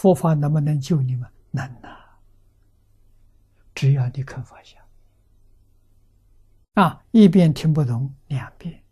[0.00, 1.30] 佛法能不能救你们？
[1.50, 1.94] 能呐！
[3.74, 4.78] 只要你肯放下。
[6.72, 8.82] 啊，一遍听不懂，两遍、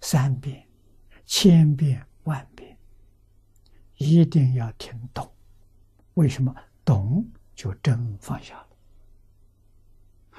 [0.00, 0.66] 三遍、
[1.24, 2.76] 千遍、万遍，
[3.94, 5.32] 一定要听懂。
[6.14, 6.52] 为什么？
[6.84, 7.24] 懂
[7.54, 8.66] 就真放下了。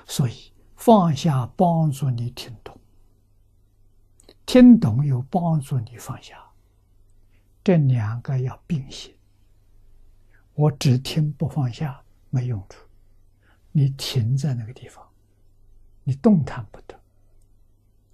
[0.05, 2.77] 所以放下帮助你听懂，
[4.45, 6.37] 听懂又帮助你放下，
[7.63, 9.15] 这两个要并行。
[10.53, 12.85] 我只听不放下没用处，
[13.71, 15.07] 你停在那个地方。
[16.03, 16.99] 你动弹不得，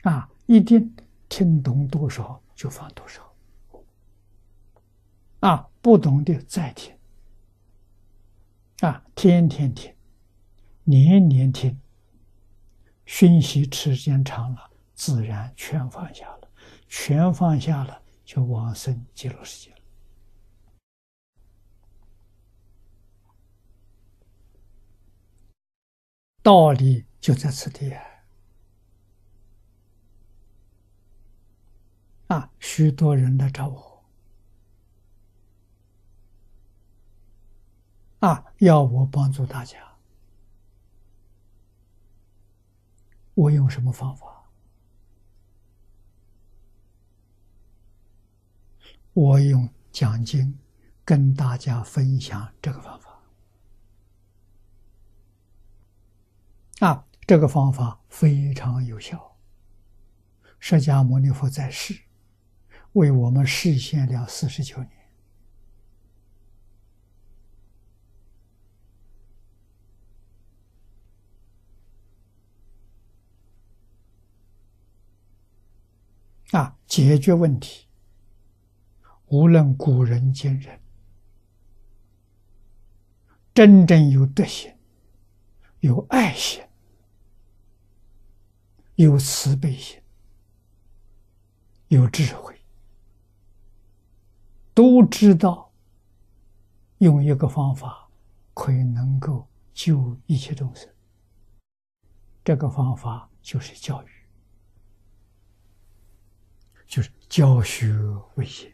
[0.03, 0.29] 啊！
[0.45, 0.93] 一定
[1.29, 3.33] 听懂多少就放多少，
[5.39, 5.69] 啊！
[5.81, 6.93] 不懂的再听，
[8.81, 9.01] 啊！
[9.15, 9.95] 天天听，
[10.83, 11.79] 年年听，
[13.05, 16.51] 熏习时间长了，自然全放下了，
[16.89, 19.77] 全放下了，就往生极乐世界了。
[26.47, 27.03] 道理。
[27.19, 27.91] 就在此地
[32.27, 32.49] 啊！
[32.57, 34.05] 许多人来找我
[38.19, 39.77] 啊，要我帮助大家。
[43.33, 44.45] 我用什么方法？
[49.11, 50.57] 我用讲经
[51.03, 53.06] 跟大家分享这个方法
[56.79, 57.03] 啊。
[57.27, 59.35] 这个方法非常有效。
[60.59, 61.93] 释迦牟尼佛在世，
[62.93, 64.91] 为我们实现了四十九年。
[76.51, 77.87] 啊，解决问题，
[79.25, 80.79] 无论古人今人，
[83.53, 84.73] 真正有德行、
[85.81, 86.63] 有爱心。
[88.97, 90.01] 有慈悲心，
[91.89, 92.59] 有智慧，
[94.73, 95.71] 都知道
[96.97, 98.09] 用一个方法
[98.55, 100.89] 可以能够救一切众生。
[102.43, 104.09] 这个方法就是教育，
[106.87, 107.95] 就是教学
[108.33, 108.73] 为先。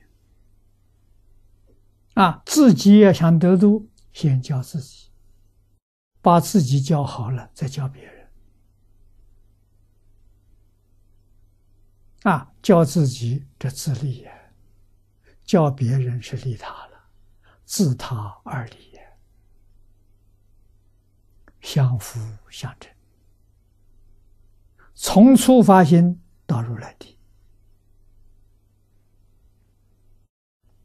[2.14, 5.10] 啊，自己要想得度，先教自己，
[6.22, 8.13] 把自己教好了，再教别人。
[12.24, 14.54] 啊，教自己这自利也，
[15.44, 17.10] 教别人是利他了，
[17.66, 19.18] 自他二利也，
[21.60, 22.20] 相辅
[22.50, 22.90] 相成，
[24.94, 27.18] 从初发心到如来地，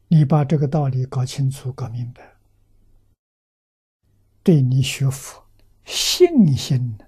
[0.09, 2.35] 你把这个道理搞清楚、搞明白，
[4.43, 5.47] 对你学佛
[5.85, 7.07] 信心的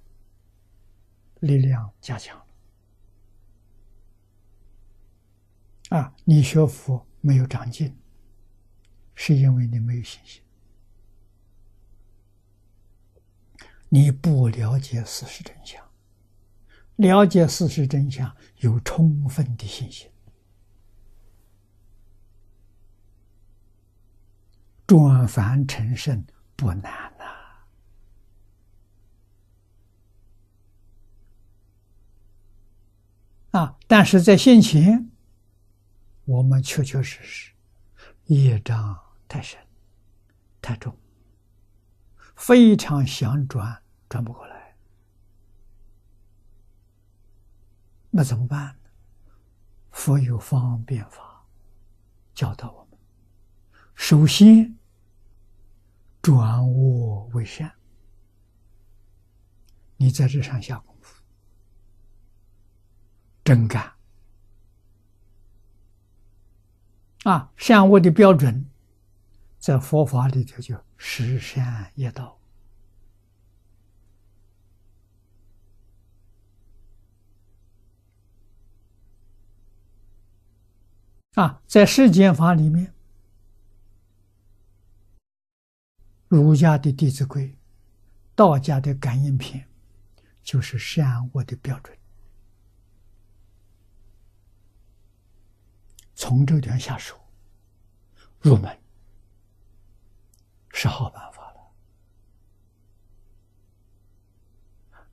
[1.42, 2.42] 力量加强。
[5.92, 7.94] 啊，你学佛没有长进，
[9.14, 10.42] 是因为你没有信心，
[13.90, 15.86] 你不了解事实真相。
[16.96, 20.10] 了解事实真相，有充分的信心，
[24.88, 26.26] 转凡成圣
[26.56, 27.26] 不难呐。
[33.60, 35.11] 啊，但是在现前。
[36.32, 37.52] 我们确确实实
[38.28, 38.98] 业障
[39.28, 39.60] 太深、
[40.62, 40.98] 太重，
[42.38, 44.74] 非常想转转不过来，
[48.10, 48.90] 那怎么办呢？
[49.92, 51.46] 佛有方便法
[52.34, 52.98] 教导我们：
[53.94, 54.74] 首先
[56.22, 57.70] 转恶为善，
[59.98, 61.22] 你在这上下功夫，
[63.44, 63.94] 真干。
[67.24, 68.66] 啊，善恶的标准，
[69.60, 72.40] 在佛法里头叫十善业道。
[81.36, 82.92] 啊，在世间法里面，
[86.28, 87.48] 儒家的《弟子规》，
[88.36, 89.64] 道家的《感应篇》，
[90.44, 91.98] 就是善恶的标准。
[96.22, 97.20] 从这点下手，
[98.42, 98.80] 入门
[100.70, 101.60] 是好办法了。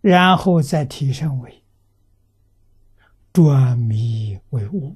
[0.03, 1.65] 然后再提升为
[3.33, 4.95] 转迷为悟，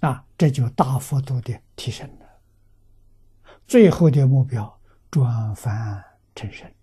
[0.00, 2.26] 啊，这就大幅度的提升了。
[3.66, 4.80] 最后的目标，
[5.10, 6.02] 转凡
[6.34, 6.74] 成圣。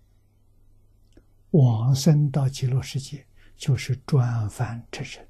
[1.52, 3.26] 往生到极乐世界
[3.56, 5.24] 就是转凡成圣。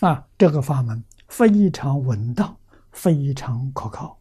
[0.00, 2.56] 啊，这个法门非常稳当，
[2.92, 4.18] 非常可靠。